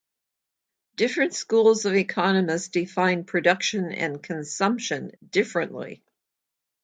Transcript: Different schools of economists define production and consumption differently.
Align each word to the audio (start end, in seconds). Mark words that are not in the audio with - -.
Different 0.95 1.35
schools 1.35 1.85
of 1.85 1.93
economists 1.93 2.69
define 2.69 3.23
production 3.23 3.91
and 3.91 4.23
consumption 4.23 5.11
differently. 5.29 6.01